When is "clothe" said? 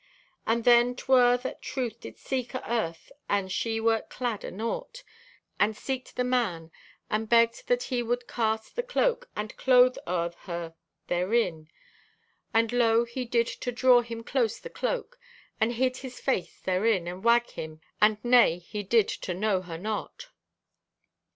9.57-9.97